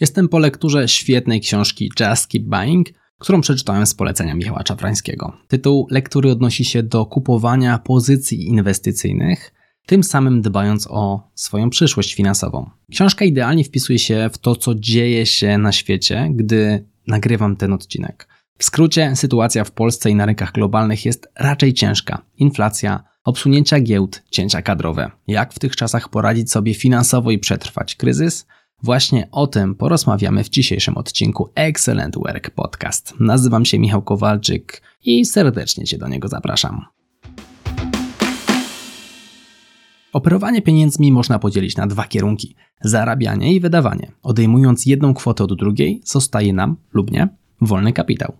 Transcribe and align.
Jestem 0.00 0.28
po 0.28 0.38
lekturze 0.38 0.88
świetnej 0.88 1.40
książki 1.40 1.90
Just 2.00 2.26
Keep 2.26 2.42
Buying, 2.42 2.88
którą 3.18 3.40
przeczytałem 3.40 3.86
z 3.86 3.94
polecenia 3.94 4.34
Michała 4.34 4.64
Czafrańskiego. 4.64 5.32
Tytuł 5.48 5.86
lektury 5.90 6.30
odnosi 6.30 6.64
się 6.64 6.82
do 6.82 7.06
kupowania 7.06 7.78
pozycji 7.78 8.46
inwestycyjnych, 8.46 9.54
tym 9.86 10.04
samym 10.04 10.42
dbając 10.42 10.86
o 10.90 11.30
swoją 11.34 11.70
przyszłość 11.70 12.14
finansową. 12.14 12.70
Książka 12.90 13.24
idealnie 13.24 13.64
wpisuje 13.64 13.98
się 13.98 14.30
w 14.32 14.38
to, 14.38 14.56
co 14.56 14.74
dzieje 14.74 15.26
się 15.26 15.58
na 15.58 15.72
świecie, 15.72 16.28
gdy 16.34 16.84
nagrywam 17.06 17.56
ten 17.56 17.72
odcinek. 17.72 18.28
W 18.58 18.64
skrócie, 18.64 19.16
sytuacja 19.16 19.64
w 19.64 19.70
Polsce 19.70 20.10
i 20.10 20.14
na 20.14 20.26
rynkach 20.26 20.52
globalnych 20.52 21.04
jest 21.04 21.28
raczej 21.36 21.74
ciężka. 21.74 22.22
Inflacja, 22.36 23.04
obsunięcia 23.24 23.80
giełd, 23.80 24.22
cięcia 24.30 24.62
kadrowe. 24.62 25.10
Jak 25.26 25.54
w 25.54 25.58
tych 25.58 25.76
czasach 25.76 26.08
poradzić 26.08 26.50
sobie 26.50 26.74
finansowo 26.74 27.30
i 27.30 27.38
przetrwać 27.38 27.94
kryzys? 27.94 28.46
Właśnie 28.82 29.28
o 29.30 29.46
tym 29.46 29.74
porozmawiamy 29.74 30.44
w 30.44 30.48
dzisiejszym 30.48 30.96
odcinku 30.96 31.50
Excellent 31.54 32.16
Work 32.16 32.50
Podcast. 32.50 33.14
Nazywam 33.20 33.64
się 33.64 33.78
Michał 33.78 34.02
Kowalczyk 34.02 34.82
i 35.04 35.24
serdecznie 35.24 35.84
Cię 35.84 35.98
do 35.98 36.08
niego 36.08 36.28
zapraszam. 36.28 36.84
Operowanie 40.12 40.62
pieniędzmi 40.62 41.12
można 41.12 41.38
podzielić 41.38 41.76
na 41.76 41.86
dwa 41.86 42.04
kierunki: 42.04 42.54
zarabianie 42.80 43.52
i 43.54 43.60
wydawanie. 43.60 44.12
Odejmując 44.22 44.86
jedną 44.86 45.14
kwotę 45.14 45.44
od 45.44 45.58
drugiej, 45.58 46.00
zostaje 46.04 46.52
nam, 46.52 46.76
lub 46.92 47.10
nie, 47.10 47.28
wolny 47.60 47.92
kapitał. 47.92 48.36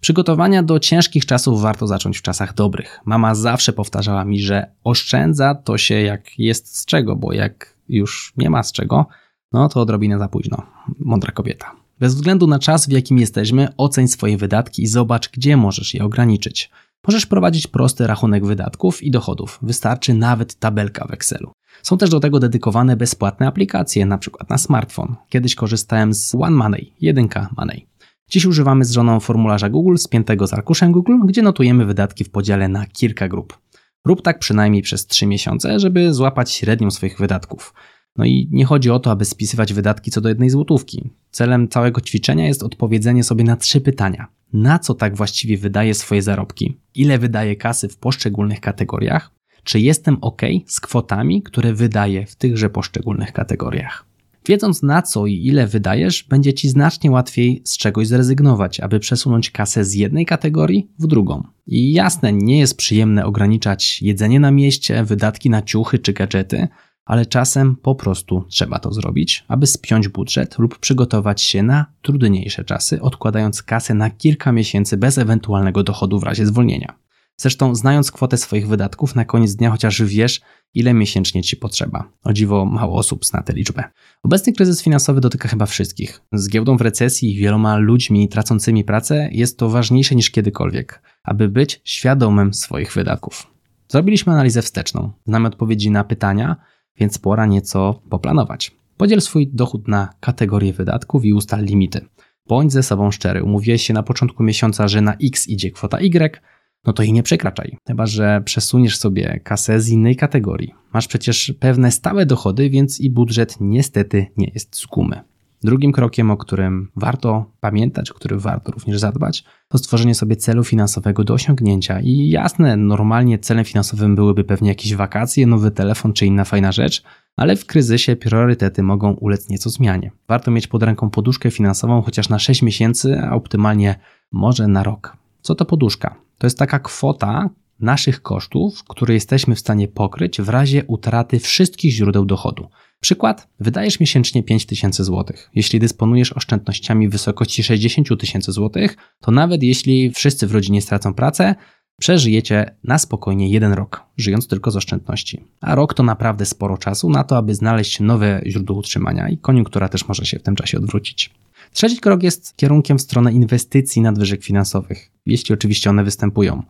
Przygotowania 0.00 0.62
do 0.62 0.78
ciężkich 0.78 1.26
czasów 1.26 1.62
warto 1.62 1.86
zacząć 1.86 2.18
w 2.18 2.22
czasach 2.22 2.54
dobrych. 2.54 3.00
Mama 3.04 3.34
zawsze 3.34 3.72
powtarzała 3.72 4.24
mi, 4.24 4.40
że 4.40 4.70
oszczędza 4.84 5.54
to 5.54 5.78
się 5.78 5.94
jak 5.94 6.38
jest 6.38 6.76
z 6.76 6.84
czego, 6.84 7.16
bo 7.16 7.32
jak 7.32 7.74
już 7.88 8.32
nie 8.36 8.50
ma 8.50 8.62
z 8.62 8.72
czego, 8.72 9.06
no 9.52 9.68
to 9.68 9.80
odrobinę 9.80 10.18
za 10.18 10.28
późno. 10.28 10.62
Mądra 10.98 11.32
kobieta. 11.32 11.76
Bez 12.00 12.14
względu 12.14 12.46
na 12.46 12.58
czas, 12.58 12.86
w 12.86 12.92
jakim 12.92 13.18
jesteśmy, 13.18 13.68
oceń 13.76 14.08
swoje 14.08 14.36
wydatki 14.36 14.82
i 14.82 14.86
zobacz, 14.86 15.30
gdzie 15.30 15.56
możesz 15.56 15.94
je 15.94 16.04
ograniczyć. 16.04 16.70
Możesz 17.06 17.26
prowadzić 17.26 17.66
prosty 17.66 18.06
rachunek 18.06 18.46
wydatków 18.46 19.02
i 19.02 19.10
dochodów. 19.10 19.58
Wystarczy 19.62 20.14
nawet 20.14 20.54
tabelka 20.54 21.06
w 21.06 21.10
Excelu. 21.10 21.52
Są 21.82 21.98
też 21.98 22.10
do 22.10 22.20
tego 22.20 22.40
dedykowane 22.40 22.96
bezpłatne 22.96 23.46
aplikacje, 23.46 24.02
np. 24.02 24.30
na 24.50 24.58
smartfon. 24.58 25.16
Kiedyś 25.28 25.54
korzystałem 25.54 26.14
z 26.14 26.34
One 26.34 26.50
Money, 26.56 26.92
1 27.00 27.28
Money. 27.56 27.86
Dziś 28.30 28.44
używamy 28.44 28.84
z 28.84 28.90
żoną 28.90 29.20
formularza 29.20 29.68
Google 29.68 29.96
spiętego 29.96 30.46
z 30.46 30.52
arkuszem 30.52 30.92
Google, 30.92 31.18
gdzie 31.26 31.42
notujemy 31.42 31.86
wydatki 31.86 32.24
w 32.24 32.30
podziale 32.30 32.68
na 32.68 32.86
kilka 32.86 33.28
grup. 33.28 33.58
Rób 34.04 34.22
tak 34.22 34.38
przynajmniej 34.38 34.82
przez 34.82 35.06
3 35.06 35.26
miesiące, 35.26 35.80
żeby 35.80 36.14
złapać 36.14 36.52
średnią 36.52 36.90
swoich 36.90 37.18
wydatków. 37.18 37.74
No 38.18 38.24
i 38.24 38.48
nie 38.52 38.64
chodzi 38.64 38.90
o 38.90 38.98
to, 38.98 39.10
aby 39.10 39.24
spisywać 39.24 39.72
wydatki 39.72 40.10
co 40.10 40.20
do 40.20 40.28
jednej 40.28 40.50
złotówki. 40.50 41.10
Celem 41.30 41.68
całego 41.68 42.00
ćwiczenia 42.00 42.46
jest 42.46 42.62
odpowiedzenie 42.62 43.24
sobie 43.24 43.44
na 43.44 43.56
trzy 43.56 43.80
pytania. 43.80 44.26
Na 44.52 44.78
co 44.78 44.94
tak 44.94 45.16
właściwie 45.16 45.58
wydaje 45.58 45.94
swoje 45.94 46.22
zarobki? 46.22 46.80
Ile 46.94 47.18
wydaje 47.18 47.56
kasy 47.56 47.88
w 47.88 47.96
poszczególnych 47.96 48.60
kategoriach? 48.60 49.30
Czy 49.64 49.80
jestem 49.80 50.18
ok 50.20 50.42
z 50.66 50.80
kwotami, 50.80 51.42
które 51.42 51.74
wydaję 51.74 52.26
w 52.26 52.36
tychże 52.36 52.70
poszczególnych 52.70 53.32
kategoriach? 53.32 54.04
Wiedząc 54.46 54.82
na 54.82 55.02
co 55.02 55.26
i 55.26 55.46
ile 55.46 55.66
wydajesz, 55.66 56.22
będzie 56.22 56.54
ci 56.54 56.68
znacznie 56.68 57.10
łatwiej 57.10 57.62
z 57.64 57.76
czegoś 57.76 58.06
zrezygnować, 58.06 58.80
aby 58.80 59.00
przesunąć 59.00 59.50
kasę 59.50 59.84
z 59.84 59.94
jednej 59.94 60.26
kategorii 60.26 60.90
w 60.98 61.06
drugą. 61.06 61.42
I 61.66 61.92
jasne, 61.92 62.32
nie 62.32 62.58
jest 62.58 62.76
przyjemne 62.76 63.26
ograniczać 63.26 64.02
jedzenie 64.02 64.40
na 64.40 64.50
mieście, 64.50 65.04
wydatki 65.04 65.50
na 65.50 65.62
ciuchy 65.62 65.98
czy 65.98 66.12
gadżety, 66.12 66.68
ale 67.08 67.26
czasem 67.26 67.76
po 67.76 67.94
prostu 67.94 68.44
trzeba 68.48 68.78
to 68.78 68.92
zrobić, 68.92 69.44
aby 69.48 69.66
spiąć 69.66 70.08
budżet 70.08 70.58
lub 70.58 70.78
przygotować 70.78 71.42
się 71.42 71.62
na 71.62 71.86
trudniejsze 72.02 72.64
czasy, 72.64 73.02
odkładając 73.02 73.62
kasę 73.62 73.94
na 73.94 74.10
kilka 74.10 74.52
miesięcy 74.52 74.96
bez 74.96 75.18
ewentualnego 75.18 75.82
dochodu 75.82 76.20
w 76.20 76.22
razie 76.22 76.46
zwolnienia. 76.46 76.94
Zresztą, 77.36 77.74
znając 77.74 78.12
kwotę 78.12 78.36
swoich 78.36 78.68
wydatków, 78.68 79.14
na 79.14 79.24
koniec 79.24 79.54
dnia 79.54 79.70
chociaż 79.70 80.02
wiesz, 80.02 80.40
ile 80.74 80.94
miesięcznie 80.94 81.42
ci 81.42 81.56
potrzeba. 81.56 82.10
O 82.24 82.32
dziwo, 82.32 82.64
mało 82.64 82.98
osób 82.98 83.24
zna 83.24 83.42
tę 83.42 83.52
liczbę. 83.52 83.84
Obecny 84.22 84.52
kryzys 84.52 84.82
finansowy 84.82 85.20
dotyka 85.20 85.48
chyba 85.48 85.66
wszystkich. 85.66 86.20
Z 86.32 86.48
giełdą 86.48 86.76
w 86.76 86.80
recesji 86.80 87.34
i 87.34 87.38
wieloma 87.38 87.76
ludźmi 87.76 88.28
tracącymi 88.28 88.84
pracę 88.84 89.28
jest 89.32 89.58
to 89.58 89.68
ważniejsze 89.68 90.14
niż 90.14 90.30
kiedykolwiek, 90.30 91.02
aby 91.24 91.48
być 91.48 91.80
świadomym 91.84 92.54
swoich 92.54 92.92
wydatków. 92.92 93.46
Zrobiliśmy 93.88 94.32
analizę 94.32 94.62
wsteczną. 94.62 95.12
Znamy 95.26 95.48
odpowiedzi 95.48 95.90
na 95.90 96.04
pytania, 96.04 96.56
więc 97.00 97.18
pora 97.18 97.46
nieco 97.46 98.02
poplanować. 98.10 98.76
Podziel 98.96 99.20
swój 99.20 99.50
dochód 99.52 99.88
na 99.88 100.08
kategorie 100.20 100.72
wydatków 100.72 101.24
i 101.24 101.32
ustal 101.32 101.64
limity. 101.64 102.00
Bądź 102.48 102.72
ze 102.72 102.82
sobą 102.82 103.10
szczery. 103.10 103.44
Umówiłeś 103.44 103.82
się 103.82 103.94
na 103.94 104.02
początku 104.02 104.42
miesiąca, 104.42 104.88
że 104.88 105.00
na 105.00 105.14
X 105.14 105.48
idzie 105.48 105.70
kwota 105.70 106.00
Y, 106.00 106.40
no 106.86 106.92
to 106.92 107.02
jej 107.02 107.12
nie 107.12 107.22
przekraczaj. 107.22 107.76
Chyba, 107.86 108.06
że 108.06 108.42
przesuniesz 108.44 108.98
sobie 108.98 109.40
kasę 109.44 109.80
z 109.80 109.88
innej 109.88 110.16
kategorii. 110.16 110.74
Masz 110.94 111.08
przecież 111.08 111.54
pewne 111.60 111.90
stałe 111.90 112.26
dochody, 112.26 112.70
więc 112.70 113.00
i 113.00 113.10
budżet 113.10 113.56
niestety 113.60 114.26
nie 114.36 114.50
jest 114.54 114.76
z 114.76 114.86
gumy. 114.86 115.20
Drugim 115.62 115.92
krokiem, 115.92 116.30
o 116.30 116.36
którym 116.36 116.90
warto 116.96 117.52
pamiętać, 117.60 118.12
który 118.12 118.38
warto 118.38 118.72
również 118.72 118.98
zadbać, 118.98 119.44
to 119.68 119.78
stworzenie 119.78 120.14
sobie 120.14 120.36
celu 120.36 120.64
finansowego 120.64 121.24
do 121.24 121.34
osiągnięcia. 121.34 122.00
I 122.00 122.28
jasne, 122.28 122.76
normalnie 122.76 123.38
celem 123.38 123.64
finansowym 123.64 124.14
byłyby 124.14 124.44
pewnie 124.44 124.68
jakieś 124.68 124.94
wakacje, 124.94 125.46
nowy 125.46 125.70
telefon 125.70 126.12
czy 126.12 126.26
inna 126.26 126.44
fajna 126.44 126.72
rzecz, 126.72 127.02
ale 127.36 127.56
w 127.56 127.66
kryzysie 127.66 128.16
priorytety 128.16 128.82
mogą 128.82 129.12
ulec 129.12 129.48
nieco 129.48 129.70
zmianie. 129.70 130.10
Warto 130.28 130.50
mieć 130.50 130.66
pod 130.66 130.82
ręką 130.82 131.10
poduszkę 131.10 131.50
finansową 131.50 132.02
chociaż 132.02 132.28
na 132.28 132.38
6 132.38 132.62
miesięcy, 132.62 133.20
a 133.20 133.32
optymalnie 133.32 133.98
może 134.32 134.68
na 134.68 134.82
rok. 134.82 135.16
Co 135.40 135.54
to 135.54 135.64
poduszka? 135.64 136.14
To 136.38 136.46
jest 136.46 136.58
taka 136.58 136.78
kwota 136.78 137.50
naszych 137.80 138.22
kosztów, 138.22 138.84
które 138.84 139.14
jesteśmy 139.14 139.54
w 139.54 139.60
stanie 139.60 139.88
pokryć 139.88 140.40
w 140.40 140.48
razie 140.48 140.84
utraty 140.84 141.38
wszystkich 141.38 141.92
źródeł 141.92 142.24
dochodu. 142.24 142.68
Przykład, 143.00 143.48
wydajesz 143.60 144.00
miesięcznie 144.00 144.42
5000 144.42 145.04
zł. 145.04 145.36
Jeśli 145.54 145.80
dysponujesz 145.80 146.32
oszczędnościami 146.32 147.08
w 147.08 147.12
wysokości 147.12 147.62
60 147.62 148.20
tysięcy 148.20 148.52
zł, 148.52 148.88
to 149.20 149.30
nawet 149.30 149.62
jeśli 149.62 150.10
wszyscy 150.10 150.46
w 150.46 150.52
rodzinie 150.52 150.82
stracą 150.82 151.14
pracę, 151.14 151.54
przeżyjecie 152.00 152.76
na 152.84 152.98
spokojnie 152.98 153.50
jeden 153.50 153.72
rok, 153.72 154.02
żyjąc 154.16 154.48
tylko 154.48 154.70
z 154.70 154.76
oszczędności. 154.76 155.44
A 155.60 155.74
rok 155.74 155.94
to 155.94 156.02
naprawdę 156.02 156.46
sporo 156.46 156.78
czasu 156.78 157.10
na 157.10 157.24
to, 157.24 157.36
aby 157.36 157.54
znaleźć 157.54 158.00
nowe 158.00 158.42
źródło 158.46 158.76
utrzymania 158.76 159.28
i 159.28 159.38
koniunktura 159.38 159.88
też 159.88 160.08
może 160.08 160.24
się 160.24 160.38
w 160.38 160.42
tym 160.42 160.56
czasie 160.56 160.78
odwrócić. 160.78 161.30
Trzeci 161.72 161.96
krok 161.96 162.22
jest 162.22 162.56
kierunkiem 162.56 162.98
w 162.98 163.02
stronę 163.02 163.32
inwestycji 163.32 164.02
nadwyżek 164.02 164.44
finansowych, 164.44 165.10
jeśli 165.26 165.54
oczywiście 165.54 165.90
one 165.90 166.04
występują. 166.04 166.62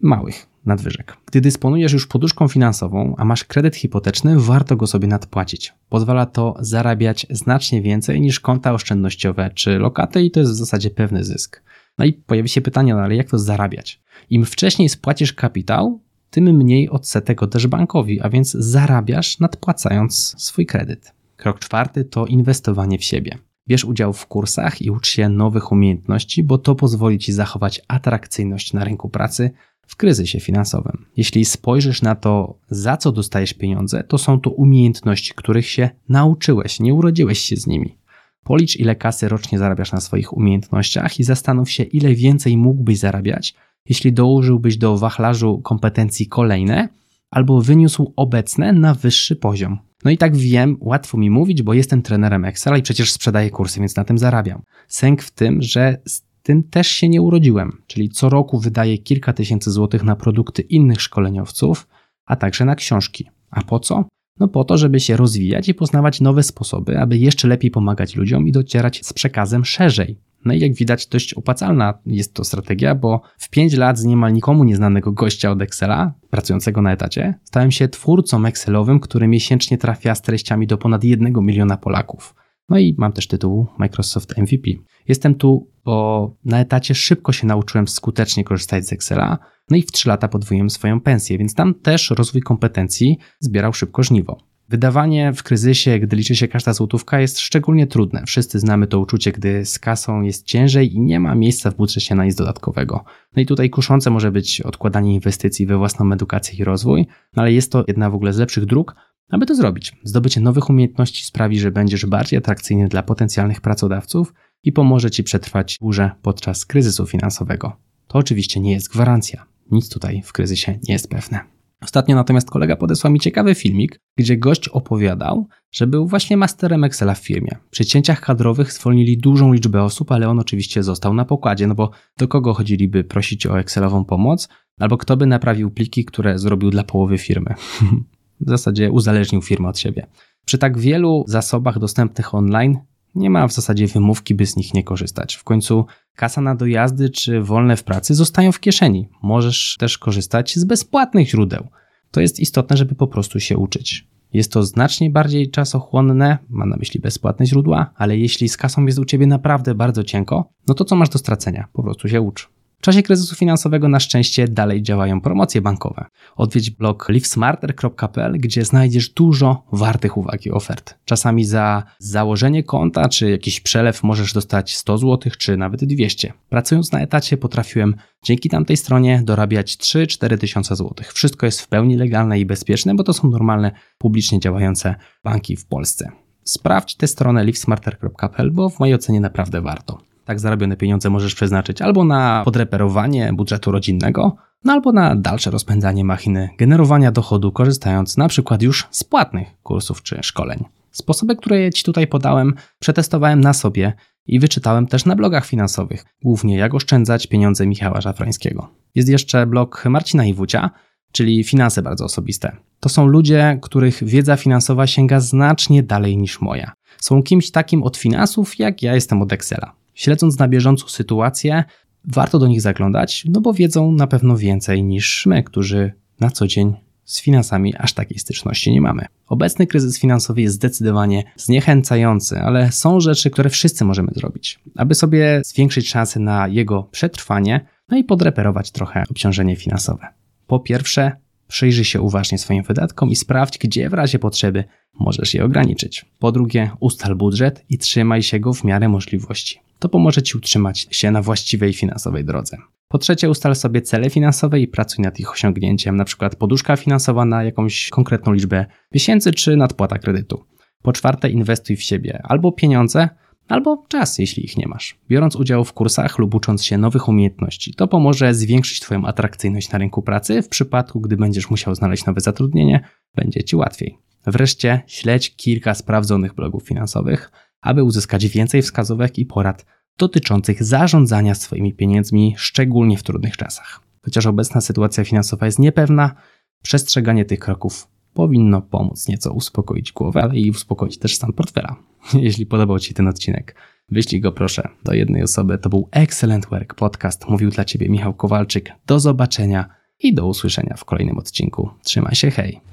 Małych 0.00 0.46
nadwyżek. 0.66 1.16
Gdy 1.26 1.40
dysponujesz 1.40 1.92
już 1.92 2.06
poduszką 2.06 2.48
finansową, 2.48 3.14
a 3.18 3.24
masz 3.24 3.44
kredyt 3.44 3.76
hipoteczny, 3.76 4.40
warto 4.40 4.76
go 4.76 4.86
sobie 4.86 5.08
nadpłacić. 5.08 5.74
Pozwala 5.88 6.26
to 6.26 6.54
zarabiać 6.60 7.26
znacznie 7.30 7.82
więcej 7.82 8.20
niż 8.20 8.40
konta 8.40 8.72
oszczędnościowe 8.72 9.50
czy 9.54 9.78
lokaty 9.78 10.22
i 10.22 10.30
to 10.30 10.40
jest 10.40 10.52
w 10.52 10.56
zasadzie 10.56 10.90
pewny 10.90 11.24
zysk. 11.24 11.62
No 11.98 12.04
i 12.04 12.12
pojawi 12.12 12.48
się 12.48 12.60
pytanie, 12.60 12.94
no 12.94 13.00
ale 13.00 13.16
jak 13.16 13.30
to 13.30 13.38
zarabiać? 13.38 14.02
Im 14.30 14.44
wcześniej 14.44 14.88
spłacisz 14.88 15.32
kapitał, 15.32 16.00
tym 16.30 16.44
mniej 16.44 16.90
odsetek 16.90 17.40
też 17.50 17.66
bankowi, 17.66 18.20
a 18.20 18.28
więc 18.28 18.50
zarabiasz 18.50 19.40
nadpłacając 19.40 20.34
swój 20.38 20.66
kredyt. 20.66 21.12
Krok 21.36 21.58
czwarty 21.58 22.04
to 22.04 22.26
inwestowanie 22.26 22.98
w 22.98 23.04
siebie. 23.04 23.38
Bierz 23.68 23.84
udział 23.84 24.12
w 24.12 24.26
kursach 24.26 24.82
i 24.82 24.90
ucz 24.90 25.08
się 25.08 25.28
nowych 25.28 25.72
umiejętności, 25.72 26.42
bo 26.42 26.58
to 26.58 26.74
pozwoli 26.74 27.18
Ci 27.18 27.32
zachować 27.32 27.80
atrakcyjność 27.88 28.72
na 28.72 28.84
rynku 28.84 29.08
pracy 29.08 29.50
w 29.86 29.96
kryzysie 29.96 30.40
finansowym. 30.40 31.06
Jeśli 31.16 31.44
spojrzysz 31.44 32.02
na 32.02 32.14
to, 32.14 32.58
za 32.70 32.96
co 32.96 33.12
dostajesz 33.12 33.54
pieniądze, 33.54 34.04
to 34.04 34.18
są 34.18 34.40
to 34.40 34.50
umiejętności, 34.50 35.32
których 35.36 35.68
się 35.68 35.90
nauczyłeś, 36.08 36.80
nie 36.80 36.94
urodziłeś 36.94 37.38
się 37.38 37.56
z 37.56 37.66
nimi. 37.66 37.96
Policz, 38.44 38.76
ile 38.76 38.96
kasy 38.96 39.28
rocznie 39.28 39.58
zarabiasz 39.58 39.92
na 39.92 40.00
swoich 40.00 40.36
umiejętnościach 40.36 41.20
i 41.20 41.24
zastanów 41.24 41.70
się, 41.70 41.82
ile 41.82 42.14
więcej 42.14 42.56
mógłbyś 42.56 42.98
zarabiać, 42.98 43.54
jeśli 43.88 44.12
dołożyłbyś 44.12 44.76
do 44.76 44.98
wachlarzu 44.98 45.58
kompetencji 45.58 46.26
kolejne 46.26 46.88
albo 47.30 47.60
wyniósł 47.60 48.12
obecne 48.16 48.72
na 48.72 48.94
wyższy 48.94 49.36
poziom. 49.36 49.78
No 50.04 50.10
i 50.10 50.18
tak 50.18 50.36
wiem, 50.36 50.76
łatwo 50.80 51.18
mi 51.18 51.30
mówić, 51.30 51.62
bo 51.62 51.74
jestem 51.74 52.02
trenerem 52.02 52.44
Excela 52.44 52.78
i 52.78 52.82
przecież 52.82 53.12
sprzedaję 53.12 53.50
kursy, 53.50 53.80
więc 53.80 53.96
na 53.96 54.04
tym 54.04 54.18
zarabiam. 54.18 54.62
Sęk 54.88 55.22
w 55.22 55.30
tym, 55.30 55.62
że 55.62 55.96
z 56.06 56.22
tym 56.42 56.62
też 56.62 56.88
się 56.88 57.08
nie 57.08 57.22
urodziłem, 57.22 57.82
czyli 57.86 58.08
co 58.08 58.28
roku 58.28 58.58
wydaję 58.58 58.98
kilka 58.98 59.32
tysięcy 59.32 59.70
złotych 59.70 60.02
na 60.02 60.16
produkty 60.16 60.62
innych 60.62 61.02
szkoleniowców, 61.02 61.86
a 62.26 62.36
także 62.36 62.64
na 62.64 62.74
książki. 62.74 63.28
A 63.50 63.62
po 63.62 63.80
co? 63.80 64.04
No 64.40 64.48
po 64.48 64.64
to, 64.64 64.78
żeby 64.78 65.00
się 65.00 65.16
rozwijać 65.16 65.68
i 65.68 65.74
poznawać 65.74 66.20
nowe 66.20 66.42
sposoby, 66.42 66.98
aby 66.98 67.18
jeszcze 67.18 67.48
lepiej 67.48 67.70
pomagać 67.70 68.16
ludziom 68.16 68.48
i 68.48 68.52
docierać 68.52 69.06
z 69.06 69.12
przekazem 69.12 69.64
szerzej. 69.64 70.18
No 70.46 70.54
i 70.54 70.60
jak 70.60 70.74
widać, 70.74 71.06
dość 71.06 71.34
opłacalna 71.34 71.98
jest 72.06 72.34
to 72.34 72.44
strategia, 72.44 72.94
bo 72.94 73.20
w 73.38 73.50
5 73.50 73.74
lat 73.74 73.98
z 73.98 74.04
niemal 74.04 74.32
nikomu 74.32 74.64
nieznanego 74.64 75.12
gościa 75.12 75.50
od 75.50 75.62
Excela, 75.62 76.14
pracującego 76.30 76.82
na 76.82 76.92
etacie, 76.92 77.34
stałem 77.44 77.70
się 77.70 77.88
twórcą 77.88 78.46
Excelowym, 78.46 79.00
który 79.00 79.28
miesięcznie 79.28 79.78
trafia 79.78 80.14
z 80.14 80.22
treściami 80.22 80.66
do 80.66 80.78
ponad 80.78 81.04
1 81.04 81.32
miliona 81.40 81.76
Polaków. 81.76 82.34
No 82.68 82.78
i 82.78 82.94
mam 82.98 83.12
też 83.12 83.26
tytuł 83.26 83.66
Microsoft 83.78 84.38
MVP. 84.38 84.70
Jestem 85.08 85.34
tu, 85.34 85.70
bo 85.84 86.36
na 86.44 86.60
etacie 86.60 86.94
szybko 86.94 87.32
się 87.32 87.46
nauczyłem 87.46 87.88
skutecznie 87.88 88.44
korzystać 88.44 88.86
z 88.86 88.92
Excela, 88.92 89.38
no 89.70 89.76
i 89.76 89.82
w 89.82 89.92
3 89.92 90.08
lata 90.08 90.28
podwoiłem 90.28 90.70
swoją 90.70 91.00
pensję, 91.00 91.38
więc 91.38 91.54
tam 91.54 91.74
też 91.74 92.10
rozwój 92.10 92.42
kompetencji 92.42 93.18
zbierał 93.40 93.72
szybko 93.72 94.02
żniwo. 94.02 94.38
Wydawanie 94.68 95.32
w 95.32 95.42
kryzysie, 95.42 95.98
gdy 95.98 96.16
liczy 96.16 96.36
się 96.36 96.48
każda 96.48 96.72
złotówka, 96.72 97.20
jest 97.20 97.40
szczególnie 97.40 97.86
trudne. 97.86 98.22
Wszyscy 98.26 98.58
znamy 98.58 98.86
to 98.86 99.00
uczucie, 99.00 99.32
gdy 99.32 99.64
z 99.64 99.78
kasą 99.78 100.22
jest 100.22 100.46
ciężej 100.46 100.94
i 100.94 101.00
nie 101.00 101.20
ma 101.20 101.34
miejsca 101.34 101.70
w 101.70 101.76
budżecie 101.76 102.14
na 102.14 102.24
nic 102.24 102.34
dodatkowego. 102.34 103.04
No 103.36 103.42
i 103.42 103.46
tutaj 103.46 103.70
kuszące 103.70 104.10
może 104.10 104.30
być 104.30 104.60
odkładanie 104.60 105.14
inwestycji 105.14 105.66
we 105.66 105.76
własną 105.76 106.12
edukację 106.12 106.58
i 106.58 106.64
rozwój, 106.64 107.06
no 107.36 107.42
ale 107.42 107.52
jest 107.52 107.72
to 107.72 107.84
jedna 107.88 108.10
w 108.10 108.14
ogóle 108.14 108.32
z 108.32 108.38
lepszych 108.38 108.66
dróg, 108.66 108.94
aby 109.30 109.46
to 109.46 109.54
zrobić. 109.54 109.92
Zdobycie 110.04 110.40
nowych 110.40 110.70
umiejętności 110.70 111.24
sprawi, 111.24 111.58
że 111.58 111.70
będziesz 111.70 112.06
bardziej 112.06 112.38
atrakcyjny 112.38 112.88
dla 112.88 113.02
potencjalnych 113.02 113.60
pracodawców 113.60 114.34
i 114.62 114.72
pomoże 114.72 115.10
Ci 115.10 115.24
przetrwać 115.24 115.78
burzę 115.80 116.10
podczas 116.22 116.64
kryzysu 116.64 117.06
finansowego. 117.06 117.76
To 118.06 118.18
oczywiście 118.18 118.60
nie 118.60 118.72
jest 118.72 118.92
gwarancja. 118.92 119.46
Nic 119.70 119.88
tutaj 119.88 120.22
w 120.24 120.32
kryzysie 120.32 120.78
nie 120.88 120.94
jest 120.94 121.10
pewne. 121.10 121.55
Ostatnio 121.86 122.16
natomiast 122.16 122.50
kolega 122.50 122.76
podesłał 122.76 123.12
mi 123.12 123.20
ciekawy 123.20 123.54
filmik, 123.54 124.00
gdzie 124.16 124.36
gość 124.36 124.68
opowiadał, 124.68 125.48
że 125.72 125.86
był 125.86 126.06
właśnie 126.06 126.36
masterem 126.36 126.84
Excela 126.84 127.14
w 127.14 127.18
firmie. 127.18 127.50
Przy 127.70 127.84
cięciach 127.84 128.20
kadrowych 128.20 128.72
zwolnili 128.72 129.18
dużą 129.18 129.52
liczbę 129.52 129.82
osób, 129.82 130.12
ale 130.12 130.28
on 130.28 130.38
oczywiście 130.38 130.82
został 130.82 131.14
na 131.14 131.24
pokładzie, 131.24 131.66
no 131.66 131.74
bo 131.74 131.90
do 132.18 132.28
kogo 132.28 132.54
chodziliby 132.54 133.04
prosić 133.04 133.46
o 133.46 133.58
Excelową 133.58 134.04
pomoc, 134.04 134.48
albo 134.80 134.96
kto 134.96 135.16
by 135.16 135.26
naprawił 135.26 135.70
pliki, 135.70 136.04
które 136.04 136.38
zrobił 136.38 136.70
dla 136.70 136.84
połowy 136.84 137.18
firmy. 137.18 137.54
w 138.46 138.48
zasadzie 138.48 138.90
uzależnił 138.90 139.42
firmę 139.42 139.68
od 139.68 139.78
siebie. 139.78 140.06
Przy 140.44 140.58
tak 140.58 140.78
wielu 140.78 141.24
zasobach 141.28 141.78
dostępnych 141.78 142.34
online 142.34 142.78
nie 143.16 143.30
ma 143.30 143.48
w 143.48 143.52
zasadzie 143.52 143.86
wymówki, 143.86 144.34
by 144.34 144.46
z 144.46 144.56
nich 144.56 144.74
nie 144.74 144.84
korzystać. 144.84 145.34
W 145.34 145.44
końcu 145.44 145.86
kasa 146.16 146.40
na 146.40 146.54
dojazdy 146.54 147.10
czy 147.10 147.42
wolne 147.42 147.76
w 147.76 147.84
pracy 147.84 148.14
zostają 148.14 148.52
w 148.52 148.60
kieszeni. 148.60 149.08
Możesz 149.22 149.76
też 149.78 149.98
korzystać 149.98 150.56
z 150.56 150.64
bezpłatnych 150.64 151.28
źródeł. 151.28 151.68
To 152.10 152.20
jest 152.20 152.40
istotne, 152.40 152.76
żeby 152.76 152.94
po 152.94 153.06
prostu 153.06 153.40
się 153.40 153.56
uczyć. 153.56 154.08
Jest 154.32 154.52
to 154.52 154.62
znacznie 154.62 155.10
bardziej 155.10 155.50
czasochłonne, 155.50 156.38
mam 156.48 156.68
na 156.68 156.76
myśli 156.76 157.00
bezpłatne 157.00 157.46
źródła, 157.46 157.90
ale 157.96 158.18
jeśli 158.18 158.48
z 158.48 158.56
kasą 158.56 158.86
jest 158.86 158.98
u 158.98 159.04
ciebie 159.04 159.26
naprawdę 159.26 159.74
bardzo 159.74 160.04
cienko, 160.04 160.50
no 160.68 160.74
to 160.74 160.84
co 160.84 160.96
masz 160.96 161.08
do 161.08 161.18
stracenia? 161.18 161.68
Po 161.72 161.82
prostu 161.82 162.08
się 162.08 162.20
ucz. 162.20 162.55
W 162.78 162.82
czasie 162.82 163.02
kryzysu 163.02 163.34
finansowego 163.34 163.88
na 163.88 164.00
szczęście 164.00 164.48
dalej 164.48 164.82
działają 164.82 165.20
promocje 165.20 165.60
bankowe. 165.60 166.04
Odwiedź 166.36 166.70
blog 166.70 167.08
livesmarter.pl, 167.08 168.32
gdzie 168.38 168.64
znajdziesz 168.64 169.08
dużo 169.08 169.66
wartych 169.72 170.16
uwagi 170.16 170.50
ofert. 170.50 170.94
Czasami 171.04 171.44
za 171.44 171.82
założenie 171.98 172.64
konta 172.64 173.08
czy 173.08 173.30
jakiś 173.30 173.60
przelew 173.60 174.02
możesz 174.02 174.32
dostać 174.32 174.76
100 174.76 174.98
zł 174.98 175.32
czy 175.38 175.56
nawet 175.56 175.84
200. 175.84 176.32
Pracując 176.48 176.92
na 176.92 177.00
etacie 177.00 177.36
potrafiłem 177.36 177.94
dzięki 178.24 178.48
tamtej 178.48 178.76
stronie 178.76 179.22
dorabiać 179.24 179.76
3-4 179.76 180.38
tysiące 180.38 180.76
złotych. 180.76 181.12
Wszystko 181.12 181.46
jest 181.46 181.60
w 181.60 181.68
pełni 181.68 181.96
legalne 181.96 182.40
i 182.40 182.46
bezpieczne, 182.46 182.94
bo 182.94 183.04
to 183.04 183.12
są 183.12 183.30
normalne, 183.30 183.72
publicznie 183.98 184.40
działające 184.40 184.94
banki 185.24 185.56
w 185.56 185.66
Polsce. 185.66 186.10
Sprawdź 186.44 186.96
tę 186.96 187.06
stronę 187.06 187.44
livesmarter.pl, 187.44 188.50
bo 188.50 188.68
w 188.68 188.80
mojej 188.80 188.94
ocenie 188.94 189.20
naprawdę 189.20 189.60
warto. 189.60 190.15
Tak 190.26 190.40
zarobione 190.40 190.76
pieniądze 190.76 191.10
możesz 191.10 191.34
przeznaczyć 191.34 191.82
albo 191.82 192.04
na 192.04 192.42
podreperowanie 192.44 193.32
budżetu 193.32 193.70
rodzinnego, 193.70 194.36
no 194.64 194.72
albo 194.72 194.92
na 194.92 195.16
dalsze 195.16 195.50
rozpędzanie 195.50 196.04
machiny 196.04 196.50
generowania 196.58 197.12
dochodu, 197.12 197.52
korzystając 197.52 198.16
na 198.16 198.28
przykład 198.28 198.62
już 198.62 198.86
z 198.90 199.04
płatnych 199.04 199.48
kursów 199.62 200.02
czy 200.02 200.18
szkoleń. 200.22 200.64
Sposoby, 200.90 201.36
które 201.36 201.70
Ci 201.70 201.84
tutaj 201.84 202.06
podałem, 202.06 202.54
przetestowałem 202.78 203.40
na 203.40 203.52
sobie 203.52 203.92
i 204.26 204.40
wyczytałem 204.40 204.86
też 204.86 205.04
na 205.04 205.16
blogach 205.16 205.46
finansowych, 205.46 206.04
głównie 206.22 206.56
jak 206.56 206.74
oszczędzać 206.74 207.26
pieniądze 207.26 207.66
Michała 207.66 208.00
Szafrańskiego. 208.00 208.68
Jest 208.94 209.08
jeszcze 209.08 209.46
blog 209.46 209.84
Marcina 209.84 210.24
Iwucia, 210.24 210.70
czyli 211.12 211.44
Finanse 211.44 211.82
bardzo 211.82 212.04
osobiste. 212.04 212.56
To 212.80 212.88
są 212.88 213.06
ludzie, 213.06 213.58
których 213.62 214.04
wiedza 214.04 214.36
finansowa 214.36 214.86
sięga 214.86 215.20
znacznie 215.20 215.82
dalej 215.82 216.16
niż 216.16 216.40
moja. 216.40 216.72
Są 216.98 217.22
kimś 217.22 217.50
takim 217.50 217.82
od 217.82 217.96
finansów, 217.96 218.58
jak 218.58 218.82
ja 218.82 218.94
jestem 218.94 219.22
od 219.22 219.32
Excela 219.32 219.85
śledząc 219.96 220.38
na 220.38 220.48
bieżąco 220.48 220.88
sytuację, 220.88 221.64
warto 222.04 222.38
do 222.38 222.46
nich 222.46 222.60
zaglądać, 222.60 223.24
no 223.28 223.40
bo 223.40 223.52
wiedzą 223.52 223.92
na 223.92 224.06
pewno 224.06 224.36
więcej 224.36 224.84
niż 224.84 225.26
my, 225.26 225.42
którzy 225.42 225.92
na 226.20 226.30
co 226.30 226.46
dzień 226.46 226.74
z 227.04 227.20
finansami 227.20 227.74
aż 227.76 227.92
takiej 227.92 228.18
styczności 228.18 228.72
nie 228.72 228.80
mamy. 228.80 229.06
Obecny 229.28 229.66
kryzys 229.66 229.98
finansowy 229.98 230.42
jest 230.42 230.54
zdecydowanie 230.54 231.24
zniechęcający, 231.36 232.38
ale 232.40 232.72
są 232.72 233.00
rzeczy, 233.00 233.30
które 233.30 233.50
wszyscy 233.50 233.84
możemy 233.84 234.08
zrobić, 234.14 234.58
aby 234.76 234.94
sobie 234.94 235.42
zwiększyć 235.44 235.88
szanse 235.88 236.20
na 236.20 236.48
jego 236.48 236.82
przetrwanie, 236.82 237.66
no 237.88 237.96
i 237.96 238.04
podreperować 238.04 238.70
trochę 238.70 239.04
obciążenie 239.10 239.56
finansowe. 239.56 240.06
Po 240.46 240.60
pierwsze, 240.60 241.12
Przyjrzyj 241.48 241.84
się 241.84 242.00
uważnie 242.00 242.38
swoim 242.38 242.62
wydatkom 242.62 243.10
i 243.10 243.16
sprawdź, 243.16 243.58
gdzie 243.58 243.90
w 243.90 243.94
razie 243.94 244.18
potrzeby 244.18 244.64
możesz 245.00 245.34
je 245.34 245.44
ograniczyć. 245.44 246.04
Po 246.18 246.32
drugie, 246.32 246.70
ustal 246.80 247.16
budżet 247.16 247.64
i 247.68 247.78
trzymaj 247.78 248.22
się 248.22 248.40
go 248.40 248.52
w 248.52 248.64
miarę 248.64 248.88
możliwości. 248.88 249.60
To 249.78 249.88
pomoże 249.88 250.22
Ci 250.22 250.36
utrzymać 250.36 250.86
się 250.90 251.10
na 251.10 251.22
właściwej 251.22 251.72
finansowej 251.72 252.24
drodze. 252.24 252.56
Po 252.88 252.98
trzecie, 252.98 253.30
ustal 253.30 253.56
sobie 253.56 253.82
cele 253.82 254.10
finansowe 254.10 254.60
i 254.60 254.68
pracuj 254.68 255.02
nad 255.02 255.20
ich 255.20 255.32
osiągnięciem, 255.32 255.94
np. 255.94 256.30
poduszka 256.38 256.76
finansowa 256.76 257.24
na 257.24 257.44
jakąś 257.44 257.88
konkretną 257.90 258.32
liczbę 258.32 258.66
miesięcy 258.92 259.32
czy 259.32 259.56
nadpłata 259.56 259.98
kredytu. 259.98 260.44
Po 260.82 260.92
czwarte, 260.92 261.30
inwestuj 261.30 261.76
w 261.76 261.82
siebie 261.82 262.20
albo 262.24 262.52
pieniądze, 262.52 263.08
albo 263.48 263.84
czas, 263.88 264.18
jeśli 264.18 264.44
ich 264.44 264.56
nie 264.56 264.68
masz. 264.68 264.98
Biorąc 265.08 265.36
udział 265.36 265.64
w 265.64 265.72
kursach 265.72 266.18
lub 266.18 266.34
ucząc 266.34 266.64
się 266.64 266.78
nowych 266.78 267.08
umiejętności, 267.08 267.74
to 267.74 267.88
pomoże 267.88 268.34
zwiększyć 268.34 268.80
Twoją 268.80 269.04
atrakcyjność 269.04 269.70
na 269.70 269.78
rynku 269.78 270.02
pracy. 270.02 270.42
W 270.42 270.48
przypadku, 270.48 271.00
gdy 271.00 271.16
będziesz 271.16 271.50
musiał 271.50 271.74
znaleźć 271.74 272.06
nowe 272.06 272.20
zatrudnienie, 272.20 272.88
będzie 273.14 273.44
Ci 273.44 273.56
łatwiej. 273.56 273.98
Wreszcie 274.26 274.82
śledź 274.86 275.36
kilka 275.36 275.74
sprawdzonych 275.74 276.34
blogów 276.34 276.62
finansowych, 276.62 277.30
aby 277.60 277.84
uzyskać 277.84 278.26
więcej 278.26 278.62
wskazówek 278.62 279.18
i 279.18 279.26
porad 279.26 279.66
dotyczących 279.98 280.64
zarządzania 280.64 281.34
swoimi 281.34 281.74
pieniędzmi, 281.74 282.34
szczególnie 282.38 282.98
w 282.98 283.02
trudnych 283.02 283.36
czasach. 283.36 283.80
Chociaż 284.02 284.26
obecna 284.26 284.60
sytuacja 284.60 285.04
finansowa 285.04 285.46
jest 285.46 285.58
niepewna, 285.58 286.14
przestrzeganie 286.62 287.24
tych 287.24 287.38
kroków 287.38 287.88
powinno 288.16 288.62
pomóc 288.62 289.08
nieco 289.08 289.32
uspokoić 289.32 289.92
głowę, 289.92 290.22
ale 290.22 290.36
i 290.36 290.50
uspokoić 290.50 290.98
też 290.98 291.14
stan 291.14 291.32
portfela. 291.32 291.76
Jeśli 292.26 292.46
podobał 292.46 292.78
Ci 292.78 292.94
ten 292.94 293.08
odcinek, 293.08 293.54
wyślij 293.88 294.20
go 294.20 294.32
proszę 294.32 294.68
do 294.84 294.94
jednej 294.94 295.22
osoby. 295.22 295.58
To 295.58 295.68
był 295.68 295.88
Excellent 295.92 296.46
Work 296.46 296.74
Podcast. 296.74 297.28
Mówił 297.28 297.50
dla 297.50 297.64
Ciebie 297.64 297.88
Michał 297.88 298.14
Kowalczyk. 298.14 298.72
Do 298.86 299.00
zobaczenia 299.00 299.68
i 300.00 300.14
do 300.14 300.26
usłyszenia 300.26 300.74
w 300.76 300.84
kolejnym 300.84 301.18
odcinku. 301.18 301.70
Trzymaj 301.82 302.14
się, 302.14 302.30
hej! 302.30 302.65